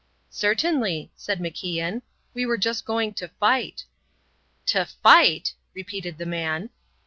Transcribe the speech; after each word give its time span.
"Certainly," 0.31 1.11
said 1.15 1.39
MacIan. 1.39 2.01
"We 2.33 2.43
were 2.47 2.57
just 2.57 2.85
going 2.85 3.13
to 3.13 3.27
fight." 3.27 3.85
"To 4.65 4.83
fight!" 4.83 5.53
repeated 5.75 6.17
the 6.17 6.25
man. 6.25 6.71